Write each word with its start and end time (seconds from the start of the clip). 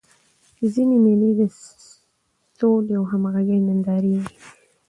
ځيني 0.73 0.97
مېلې 1.05 1.29
د 1.39 1.41
سولي 2.57 2.93
او 2.99 3.03
همږغۍ 3.11 3.59
نندارې 3.67 4.11
يي. 4.17 4.23